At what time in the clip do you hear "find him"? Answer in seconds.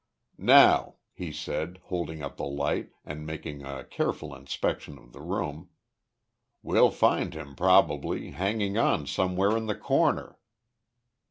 6.89-7.53